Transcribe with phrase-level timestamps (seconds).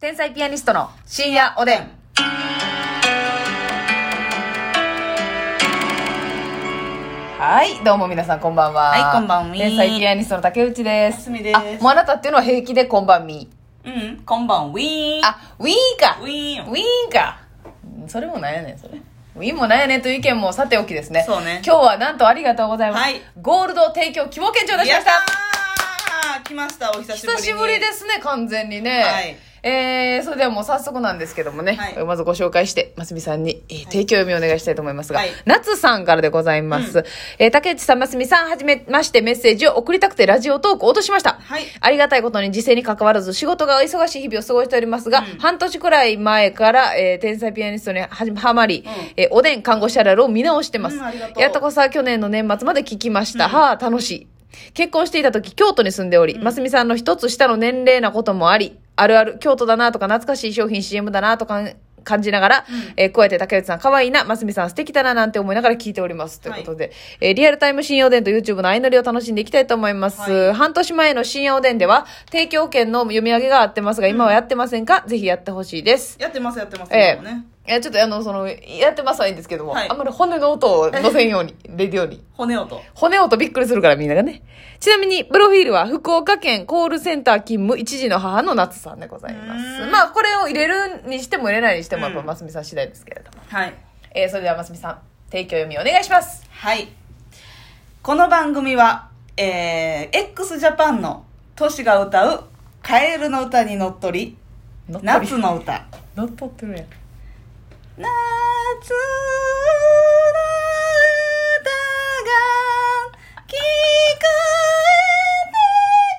[0.00, 1.90] 天才ピアニストの深夜おでん。
[7.36, 8.90] はい、どうも皆さんこんばんは。
[8.90, 11.16] はいこんばんみ天才ピアニストの竹内です。
[11.16, 13.50] ますみですあ、もうあなたっていうのは平気でこんばんみ。
[13.84, 15.24] うん、こんばん、ウィーン。
[15.26, 16.20] あ、ウィーンか。
[16.22, 17.40] ウィーンウィーンか。
[18.02, 19.00] うんそれもなんやねん、それ。
[19.34, 21.24] ウィーンもなんやねんという意見もさておきですね。
[21.26, 23.02] そうね今日はなんとありがとうございます。
[23.02, 24.94] はいゴールド提供希望券頂戴しました。
[24.94, 27.42] やったー来ました、お久しぶりに。
[27.42, 29.02] 久しぶりですね、完全にね。
[29.02, 37.04] はいえー、それではもう早速なんですけどもね、はいまずご紹介して、ますみさんに、えー提供読みお願いしたいと思いますが、はい夏さんからでございます。
[37.38, 41.38] えー竹内さん、ますみさん、はじめましてメッセージを送りたくてラジオトークを落としました。
[41.40, 50.96] はいありがたいことに時勢に関わらず仕事が忙しい日々を過ごしておりますが、うん半年くらい前から、えー天才ピアニストにははまり、うんえーおでん看護師あるあるを見直してます。
[50.96, 53.48] うんありがとうやっとこさ去年の年末まで聞きました。
[53.48, 54.26] はあ、楽しい。
[54.74, 61.68] 結婚していた時、京都に住んでおり、ますみさんの一つ下の年齢なこともあり、あるある、京都だなとか懐かしい商品 CM だなとか
[62.04, 62.64] 感じながら、
[62.96, 66.40] えーこうやって竹内さん可愛いな、ますみさん素敵だななんて思いながら聞いております。
[66.40, 70.20] ということで、えーリアルタイム深夜おでんと YouTube の相乗りを楽しんでいきたいと思います。
[70.30, 76.16] はい半年前の深夜おでんでは、提供券の読み上げがあってますが、今はやってませんか、ぜひやってほしいです。
[76.20, 76.94] やってます、やってます。
[76.94, 77.44] ええ今もね。
[77.68, 82.24] いや、ちょっとあの、その、やってますはいいんですけども、はいあんまり骨の音を乗せんように、レディオに。
[82.32, 82.80] 骨音。
[82.94, 84.42] 骨音びっくりするからみんながね。
[84.80, 89.86] ちなみに、プロフィールは福岡県コールセンター勤務一児の母の夏さんでございまうす。
[89.86, 93.44] んまあ、これを入れるにしても入れないにしても、やっぱうんますみさん次第ですけれども。
[93.46, 93.74] はい。
[94.14, 94.98] えー、それではますみさん、
[95.30, 96.46] 提供読みお願いします。
[96.50, 96.88] はい。
[98.02, 102.44] この番組は、えー、x ジャパンのトシが歌う、
[102.82, 104.38] カエルの歌にのっとり、
[104.88, 105.84] 乗っ取り夏の歌。
[106.16, 106.86] 乗っ取ってるやん。
[107.98, 108.14] 夏の歌
[112.22, 112.30] が
[113.48, 113.66] 聞こえ
[115.50, 115.58] て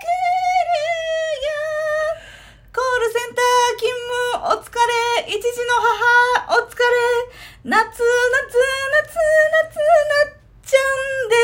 [0.04, 0.76] くる
[1.40, 1.56] よ
[2.76, 6.84] コールセンター勤務お疲れ一児の母お疲れ
[7.64, 8.04] 夏夏夏
[9.00, 10.36] 夏なっ
[10.66, 10.84] ちゃ
[11.24, 11.40] んで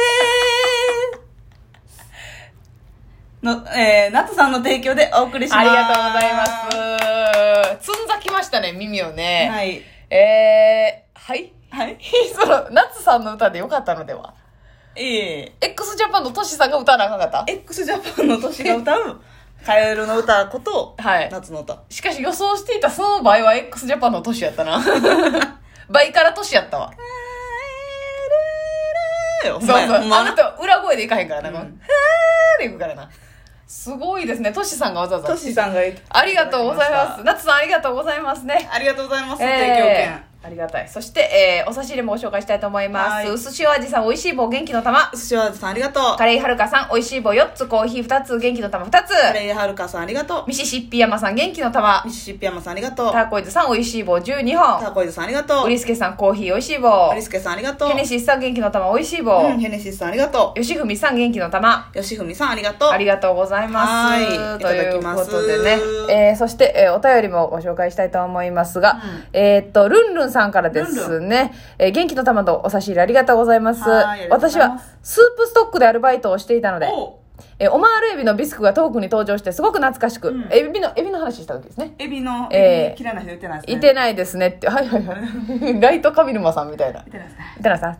[3.41, 6.45] の、えー、夏さんの提供でお送りしますありがとうございま
[7.79, 7.85] す。
[7.85, 9.49] つんざきましたね、耳をね。
[9.49, 11.51] はいえー、はい？
[11.71, 11.97] はい
[12.33, 14.33] その、夏さんの歌でよかったのでは？
[14.95, 19.21] ええ ?x ジャパンのトシさんが歌わなあかんかった？X ジャパンの年が歌う
[19.65, 24.79] カエルの歌こと、はい夏の歌しかし予想していたその場合は x ジャパンの年やったな。
[25.89, 26.91] 倍から年やったわ。
[29.43, 31.49] そうそうあなた裏声でいかへんからな。
[31.49, 33.09] うんこのはーでいくからな。
[33.67, 34.51] すごいですね。
[34.51, 35.29] トシさんがわざわざ。
[35.29, 37.23] トシさんがありがとうございます。
[37.23, 38.69] 夏さんありがとうございますね。
[38.71, 40.87] ありがとうございます、えー提供券ありがたい。
[40.87, 43.09] そして、えー、お差し入れもご紹介したいと思います。
[43.11, 45.09] はい薄塩味さん、美味しい棒元気の玉。
[45.13, 49.09] 寿司わずさんありがとうカレイはるかさん、美味しい棒4つ、コーヒー2つ、元気の玉2つ。
[49.09, 52.11] カレイはるかさんありがとうミシシッピ山さん、元気の玉ミ。
[52.11, 54.79] シシッピ山さんありがとうターコイズさん、美味しい棒12タ本。
[54.91, 57.21] ーコイズさんありがとうウリスケさん、コーヒー美味しい棒アリ。
[57.21, 59.37] スケさんありがとうヘネシスさん、元気の玉、美味しい棒。
[59.39, 61.89] うんヘネシスさんありがと吉文さん、元気の玉。
[61.95, 63.89] う吉文さんありがとうありがとうございます。
[63.89, 65.79] はいといういただきますことでね。
[66.09, 71.53] えー、そして、えーお便りもご紹介したいと思いますが、うんえーっと、ルンルンさんからですルね。
[71.79, 73.81] えー元気の玉とお差し入れありがとうございます。
[73.89, 77.19] は私はスープストックでアルバイトをしていたので、お
[77.59, 80.47] えーオマールエビのビスクがトークに登場してすごく懐かしく、うん。
[80.51, 81.95] エビの、エビの話した時ですね。
[81.97, 83.77] エビのえー嫌いな人いてないですね。
[83.77, 85.79] いてないですねって、 はいはいはい。
[85.81, 86.99] ライト上沼さんみたいな。
[86.99, 87.55] いてないですね。
[87.59, 87.97] いたらさん、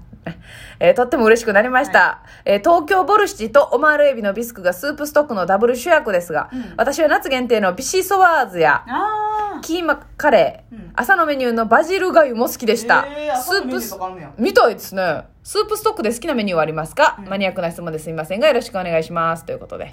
[0.80, 6.74] えーとっても嬉しくなりました、えー東京ボルシチとオマールエビのビスクがスープストックのダブル主役ですが、うん。
[6.78, 9.25] 私は夏限定のビシソワーズやあ
[9.66, 10.92] キーマカレー、うん。
[10.94, 14.32] 朝のメニューのバジルがゆも好きでした、えー朝のメニューとかあんねや。
[14.38, 15.24] みたいですね。
[15.44, 17.30] スープストックで好きなメニューはありますか、うん。
[17.30, 19.44] マニアックな質問ですみませんがよろしくお願いします。
[19.44, 19.92] ということで。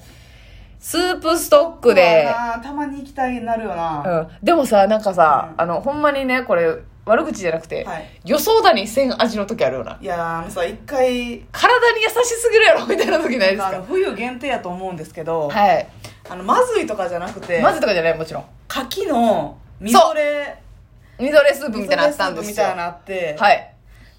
[0.78, 2.28] スープストックで、
[2.62, 5.60] たまに行きたいなるよな、うん、でもさなんかさ、うん。
[5.62, 8.10] あのほんまにねこれ悪口じゃなくて、はい。
[8.26, 9.98] 予想だにせん味の時あるよな。
[10.02, 15.88] いやーあのさ一回体に優しすぎるやろみたいな時ないですあのか冬限定やと思うんですけど、はい。
[16.28, 18.44] あのまずいとかじゃなくてまずとかじゃないもちろん。
[18.68, 20.62] 牡蠣のみぞれ
[21.18, 22.50] みぞれスープみたいなのあったんですよ。
[22.50, 23.74] みたいなのあって、はい。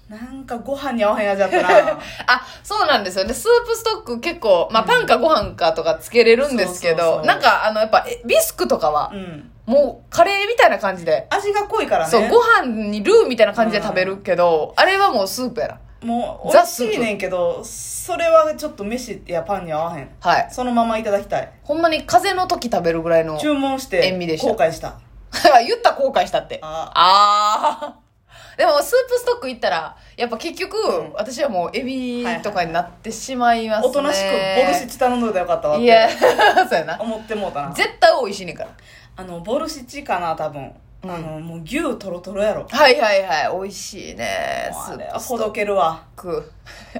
[0.08, 1.98] なんかご飯に合わへん味だったな。
[2.26, 3.24] あそうなんですよ。
[3.24, 9.50] ねスープストック結構、まあ、パンかご飯かとかつけれるんですけど、なんかあのやっぱえビスクとかはう、ん。
[9.66, 15.78] もうカレーみたいな感じで、味が濃いからねそうご飯にルーみたいな感じで食べるけど、あれはもうスープやな。
[16.02, 20.10] もう美ザ味しいねんけどそれはちょっと飯やパンに合わへん。
[20.20, 20.48] はい。
[20.50, 21.48] そのままいただきたい。
[21.62, 24.52] ほんまに風邪の時食べるぐらいの注文して塩味でした。
[24.52, 24.96] 後悔した
[25.66, 26.58] 言ったら後悔したって。
[26.62, 28.04] ああー。
[28.56, 31.12] でもスープストック行ったらやっぱ結局、ん。
[31.14, 33.88] 私はもうエビとかになってしまいますね。
[33.88, 36.08] おとなしくボルシチ頼んどいたらよかったわっていや
[36.68, 36.96] そうやな。
[37.00, 37.72] 思ってもうたな。
[37.72, 38.70] 絶対美味しいねんから。
[39.16, 40.72] あのボルシチかな多分、
[41.02, 41.10] うん。
[41.10, 42.64] あのもう牛トロトロやろ。
[42.70, 43.60] はいはいはい。
[43.62, 46.00] 美味しいねもうあれスープスはほどけるわ。
[46.16, 46.52] トック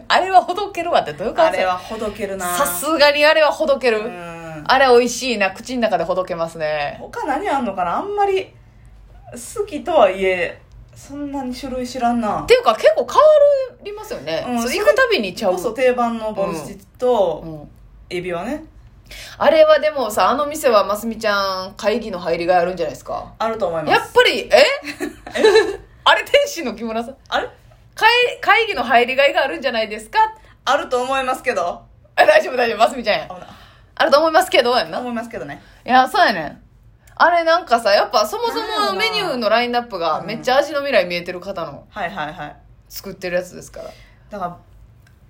[0.09, 1.59] あれはほどけるわってどういう感じ？
[1.59, 2.57] あれはほどけるな。
[2.57, 4.34] さすがにあれはほどける、うん
[4.67, 6.97] あれ美味しいな口の中でほどけますね。
[7.01, 8.53] 他何あんのかなあんまり
[9.33, 10.61] 好きとはいえ
[10.95, 12.43] そんなに種類知らんな。
[12.43, 13.23] っていうか結構変わ
[13.83, 15.53] りますよね、うんそう行くたびにちゃう。
[15.53, 17.69] こそ定番のボルシチとうん。
[18.11, 18.65] エビはね。
[19.39, 23.35] あれはでもさあの店はますみちゃん会議の入りがあるんじゃないですか。
[23.39, 23.93] あると思います。
[23.93, 24.53] やっぱり え？
[26.05, 27.17] あれ天使の木村さん？
[27.29, 27.49] あれ？
[27.95, 28.11] 会
[28.41, 30.19] 会議の入りがいがあるんじゃないですか？
[30.65, 31.83] あると思いますけど。
[32.17, 32.79] あ大丈夫大丈夫。
[32.79, 33.29] ますみちゃんや
[33.96, 35.00] あると思いますけどやんな？
[35.00, 35.62] 思いますけどね。
[35.85, 36.61] いやそうやねん。
[37.17, 38.55] あれなんかさやっぱそもそ
[38.93, 40.26] もメニューのラインナップがうん。
[40.26, 42.56] めっちゃ味の未来見えてる方のはいはいはい。
[42.88, 43.91] 作ってるやつですから。
[44.31, 44.58] だから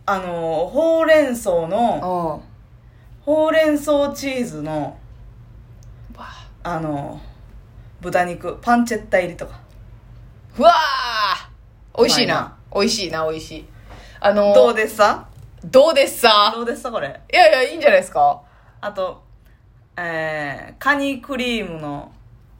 [0.06, 2.40] あのほうれん草の
[3.22, 3.25] うん。
[3.25, 4.99] ほうれん草チーズの
[6.17, 6.26] わ
[6.62, 6.81] あ。
[6.81, 7.20] の
[8.00, 9.60] 豚肉パンチェッタ入りとか。
[10.58, 11.99] うわー。
[11.99, 13.67] 美味しいうなま美味しいな美味しい。
[14.20, 15.28] あのどうですか
[15.64, 16.52] どうですさ？
[16.55, 17.20] どうですかこれ？
[17.32, 18.43] いやいやいいんじゃないですか？
[18.84, 19.22] あと
[19.96, 22.12] えー、カニクリームの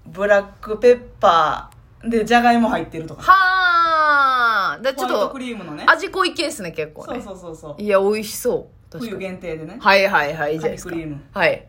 [0.07, 3.23] ブラックペッパーでじゃがいも入ってるとか。
[3.23, 5.85] はあだちょっとクリームのね。
[5.87, 7.83] 味濃い系ですね結構そうねそうそうそう。
[7.83, 8.99] いや美味しそう。
[8.99, 9.19] 冬に。
[9.19, 9.77] 限定でね。
[9.79, 11.21] はいはいはいカニクリーム。
[11.33, 11.67] はい。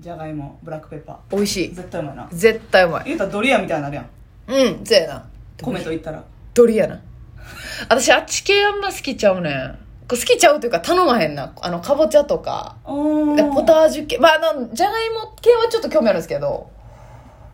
[0.00, 1.68] じゃがいもブラックペッパ美味しい。
[1.70, 2.28] ー絶対うまいな。
[2.32, 3.04] 絶対うまい。
[3.04, 4.06] 言うたらドリアみたいになるやん。
[4.48, 5.28] うんそうやな。
[5.62, 6.24] 米と言ったら。
[6.54, 7.00] ドリやな。
[7.88, 9.78] 私あっち系あんま好きちゃうねん
[10.08, 11.52] 好きちゃうというか頼まへんな。
[11.60, 12.76] あのかぼちゃとか。
[13.54, 14.18] ポタージュ系。
[14.18, 16.70] まああのじゃがいも系はちょっと興味あるんですけど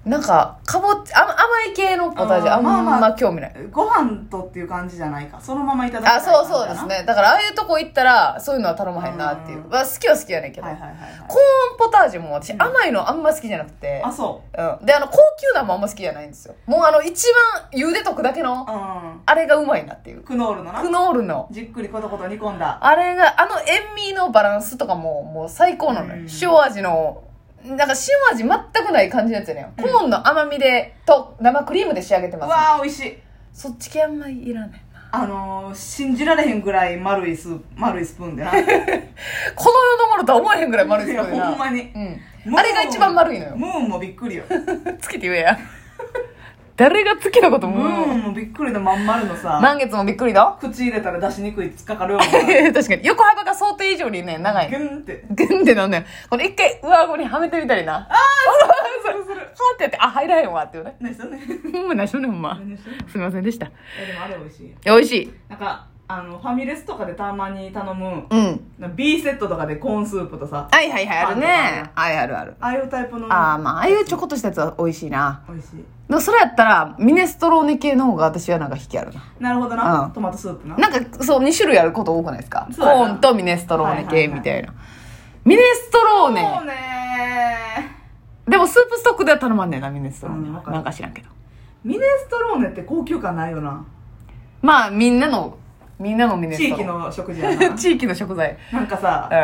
[0.09, 3.55] なんかかぼちあ甘い系のポタージュあんまあままあ興味ない。
[3.71, 5.39] ご飯とっていう感じじゃないか。
[5.39, 7.05] そのままいただきたいあそうそうですね。
[7.07, 9.65] だからああいうとこ行ったらそういうのは頼まへんなっていう。
[9.65, 9.71] うん。
[9.71, 11.01] まあ好きは好きやねんけど、はいはいはいはい。
[11.29, 14.03] コーンポタージュも私甘いのあんま好きじゃなくて。
[14.03, 14.83] あそう。
[14.83, 16.55] ん、であの高級なもあんま好きじゃないんですよ。
[16.65, 18.67] もうあの一番茹でとくだけの
[19.27, 20.23] あれがうまいなっていう。
[20.23, 20.81] クノールのな。
[20.81, 21.49] クノールの。
[21.51, 22.79] じっくりコトコト煮込んだ。
[22.81, 26.29] あれがあの塩味のバランスとかももう最高なのよ、うん。
[26.41, 27.25] 塩味の
[27.65, 33.19] なんか塩味全くない感じのやつやねん、コーンの甘みでと生クリームで仕上げてうます、わー美味しい。
[33.53, 34.79] そっち系あんまいらないな。
[35.11, 38.51] あのー、信じられへんぐらい丸いスープ丸いスプーンでな。
[38.55, 41.93] この世のものとは思えへんぐらい丸いですよねいやほんまに。
[42.47, 43.57] うん、あれが一番丸いのよ。
[43.57, 44.45] ムーンもびっくりよ。
[45.01, 45.59] 月って言えや
[46.79, 49.59] 誰が月のことムムーンーンもびっくりでまん丸のさ。
[49.61, 50.57] 満月もびっくりだ。
[50.61, 53.05] 口入れたら出しにくい突っかかるような確かに。
[53.05, 54.71] 横幅が想定以上にね長い。
[54.71, 55.25] ギュンって。
[55.29, 56.07] グンってなんねん。
[56.31, 57.97] これ一回上顎にはめてみたりな。
[57.97, 58.17] ああ
[59.09, 63.71] するするはーってやってあ入らへんわっていうね何ねんほんま何しとんねんほんま何しとんねんいすみませんでしたい
[64.01, 68.61] やでもあれ美味しいや美味しいなんかあのファミレスとかでたまに頼むうん。
[68.79, 71.91] な B セットとかでコーンスープとさはいはいはいあるね。
[71.95, 73.31] はいあるあるああいうタイプの。
[73.31, 75.43] ああまあああいうちょこっとしたやつは美味しいな。
[75.47, 75.77] 美味しい。
[76.09, 79.23] でもそれやったらミネストローネ系の方が私はなんか引きあるな。
[79.39, 80.13] なるほどな、うん。
[80.13, 80.77] トマトスープな。
[80.79, 82.67] なんかそう2種類あること多くないですか？
[82.75, 84.73] コーンとミネストローネ系はいはいはいみたいな。
[85.45, 87.99] ミネストローそうネね
[88.47, 90.51] でもスープストックでは頼まんねんなミネストローネ。
[90.51, 91.29] はうんなんか知らんけど。
[91.85, 93.85] ミネストローネって高級感ないよな。
[94.63, 95.59] まあみんなの
[95.99, 96.77] みんなのミネストロ。
[96.77, 97.75] ーネ地域の食事やな。
[97.77, 98.57] 地域の食材。
[98.73, 99.35] なんかさう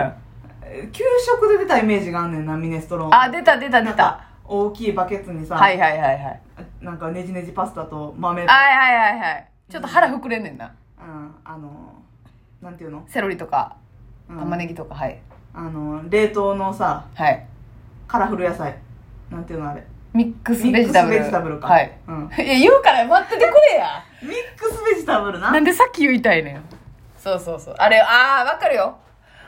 [0.86, 0.90] ん。
[0.90, 3.92] 給食で出たイメージがあんねんなミネストローネあ出た出た出た。
[3.92, 6.40] なんか大きいバケツにさ、はいはいはいはい。
[6.80, 9.49] なんかねじねじパスタと豆と、はいはいはいはい。
[9.68, 10.73] ちょっと腹膨れんねんな。
[10.99, 11.70] うん、あの
[12.62, 13.76] なんていうの、セロリとか
[14.28, 14.38] うん。
[14.38, 15.18] 玉ねぎとかはい。
[15.54, 17.46] あの冷凍のさはい。
[18.06, 18.76] カラフル野菜。
[19.30, 19.84] なんていうのあれ？
[20.14, 21.18] ミックスベジタブル。
[21.18, 21.66] ベジタブルか。
[21.66, 21.99] はい。
[22.06, 24.04] うん、 いや言うから待っててくれや。
[24.23, 25.50] ミックスベジタブルな。
[25.50, 26.64] なんでさっき言いたいねん。
[27.18, 27.75] そうそうそう。
[27.78, 28.97] あれああわかるよ。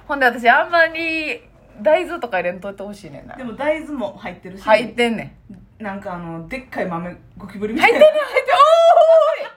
[0.09, 1.41] ほんで私あんまり
[1.81, 3.37] 大豆とか入れんといてほしいねんな。
[3.37, 4.65] でも大豆も入ってるし。
[4.65, 5.37] 入ってんね
[5.79, 5.83] ん。
[5.85, 7.99] なんかあのでっかい豆ゴキブリみたいな。
[7.99, 9.51] 入ってんねん入ってんおーい。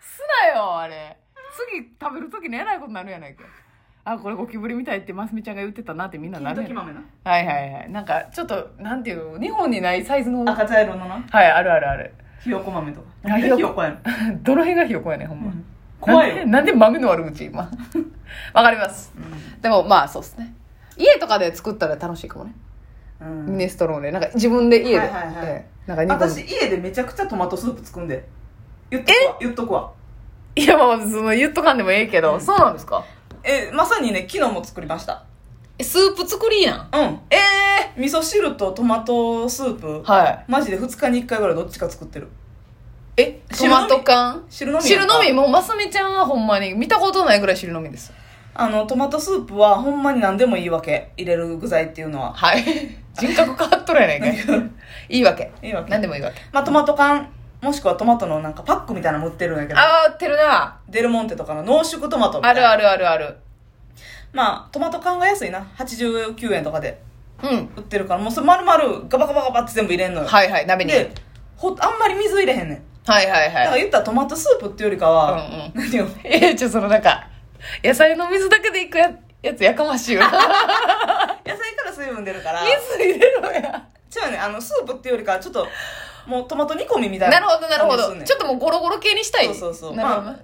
[0.00, 1.16] すなよあれ。
[1.72, 3.42] 次食べる時にえらいことになるやないか
[4.08, 7.02] あこれゴキブリみたいってますみちゃんが言ってたなってみんななるやん金時豆な。
[7.24, 7.90] はいはいはい。
[7.90, 10.44] なんかちょっとなんていうの日本にないサイズの。
[10.44, 11.26] はい赤茶色のな。
[11.32, 12.14] あるあるある。
[12.40, 13.06] ひよこ豆とか。
[13.24, 13.96] あなんでひよこやね
[14.30, 15.52] ん どの辺がひよこやねんほんま、
[16.00, 16.36] 怖いよ。
[16.36, 17.68] なんでなんで豆の悪口今。
[18.54, 19.12] わかります。
[19.60, 20.54] でもまあそうっすね。
[20.96, 22.52] 家とかで作ったら楽しいかもね、
[23.20, 23.46] うん。
[23.46, 24.12] ミネストローネ。
[24.12, 25.34] なんか自分で家で、はいはいはい。
[25.46, 25.94] ええ。
[25.96, 28.24] なんか私家でめちゃくちゃトマトスープ作んで。
[28.88, 29.36] 言っとくわ。
[29.40, 29.90] 言っとくわ。
[30.56, 32.40] むいやまあその言っとかんでもええけど、うん。
[32.40, 33.04] そうなんですか？
[33.46, 35.22] えまさにね昨日も作りました。
[35.78, 36.88] えスープ作りやん。
[36.92, 37.00] うん。
[37.30, 40.02] ええ味噌汁とトマトスープ。
[40.02, 40.44] はい。
[40.48, 42.28] マジで2日に1回ぐらいどっちか作ってる。
[43.16, 45.14] えトマト缶汁飲みやんか。
[45.14, 45.40] 汁飲み？
[45.40, 48.12] もうますみちゃんはほんまに見たことないぐらい汁飲みです。
[48.58, 51.12] あのトマトスープはほんまに何でもいいわけ。
[51.16, 52.32] 入れる具材っていうのは。
[52.32, 52.64] はい。
[53.14, 54.36] 人格変わっとるやないかい。
[55.10, 55.52] いいわけ。
[55.62, 55.90] いいわけ。
[55.90, 56.40] 何でもいいわけ。
[56.52, 57.28] まあトマト缶
[57.62, 60.78] もしくはトマトのなんかパックみたいなのも売ってるんやけどあー、売ってるな。
[60.88, 63.36] デルモンテとかの濃縮トマトみたいなあるあるあるある。
[64.32, 67.00] まあトマト缶が安いな89円とかで
[67.42, 67.50] うん。
[67.76, 70.92] 売ってるからもうそれ丸々ガバガバガバって全部入れんのよ、はいはい、鍋に。
[70.92, 71.10] で
[71.56, 73.80] ほあんまり水入れへんねんはいはいだからはい。
[73.80, 76.06] 言ったらトマトスープっていうよりかは、うんうん何を？
[76.24, 77.28] えー、ちょ、そのなんか、
[77.82, 79.10] 野菜の水だけでいくや
[79.42, 80.30] やつやかましいよな。
[81.46, 83.86] 野菜から水分出るから水入れろや。
[84.24, 85.66] 違うねあのスープっていうよりかはちょっと
[86.26, 88.24] もうトマト煮込みみたいななるほどなるほど。
[88.24, 89.46] ちょっともうゴロゴロ系にしたい。
[89.46, 90.34] そうそうそうまあ、完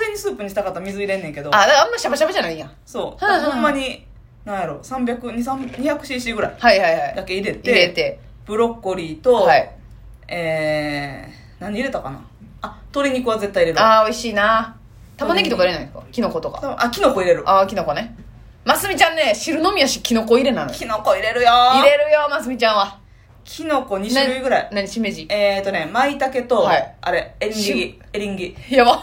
[0.00, 2.70] 全にスープにしたかったら水入れんねんけどあ、あんまシャバシャバじゃないんや。
[2.84, 4.06] そう、ほんまに
[4.44, 7.14] なんやろ300 200cc ぐらいはいはいはい。
[7.16, 8.18] だけ入れて入れて。
[8.46, 9.70] ブロッコリーと、はい。
[10.28, 12.20] えー、何入れたかな
[12.62, 14.76] あ鶏肉は絶対入れるわあー、美味しいな。
[15.16, 16.76] 玉ねぎとか入れないんですかキノコとか。
[16.78, 18.16] あキノコ入れるあー、キノコね。
[18.64, 20.76] ますみちゃんね、汁飲みやし、キノコ入れなのよ。
[20.76, 22.98] キノコ入れるよ入れるよ、ますみちゃんは。
[23.44, 25.26] キノコ2種類ぐらい何、しめじ？
[25.30, 29.02] えーとね舞茸と、はいあれエリンしギエリンギやば。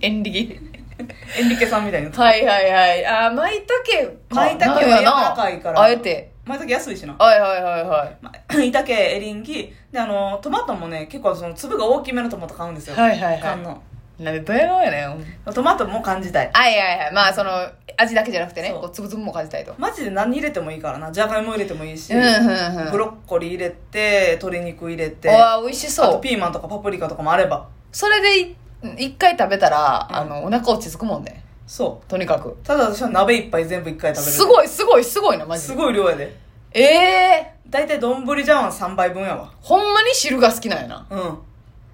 [0.00, 0.60] エンリギ。
[1.38, 3.06] エンリケさんみたいにはいはいはい。
[3.06, 4.40] あー、舞茸か。
[4.40, 6.30] 舞茸は柔らかいからあえて。
[6.44, 8.16] 舞茸安いしなはいはいはいはい。
[8.22, 13.82] ま舞茸エリンギであのトマトもね結構その粒が大きめのトマト買うんですよはいはいはい缶の
[14.18, 15.52] なんでドヤ顔やねん。
[15.52, 17.12] トマトも感じたいはいはいはい。
[17.12, 17.50] まあ、その、
[17.98, 19.74] 味だけじゃなくてね、そうこう、つぶつぶも感じたいと。
[19.78, 22.92] マジで何入れてもいいからなじゃがいも入れてもいいし、うんうんうん。
[22.92, 26.12] ブロッコリー入れて鶏肉入れてわあ、美味しあそう。
[26.14, 28.56] とピーマンとかパプリカとかもあればそれでい
[28.98, 31.42] 一回食べたら、うんあの、お腹落ち着くもんね。
[31.66, 32.50] そとにかく。
[32.50, 35.76] うただ私は鍋一杯全部一回食べるいすごいすごいすごいな、マジすで。
[35.76, 36.34] ごい量やで
[36.72, 41.06] ええ大体丼茶碗3杯分やわほんまに汁が好きなんやな。
[41.10, 41.38] うん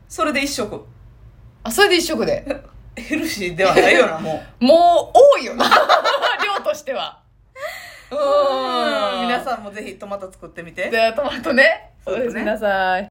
[0.08, 0.84] それで一食
[1.64, 2.44] あ、それで一食で。
[2.96, 5.64] ヘルシーではないよなもうもう、多いよな。
[6.44, 7.20] 量としては。
[8.10, 9.26] ううんん。
[9.28, 11.92] 皆さんもぜひトマト作ってみてで、トマトね。
[12.04, 13.00] そうですねなさい。